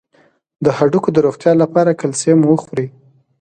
د 0.65 0.67
هډوکو 0.77 1.09
د 1.13 1.17
روغتیا 1.25 1.53
لپاره 1.61 1.97
کلسیم 2.01 2.39
وخورئ 2.45 2.87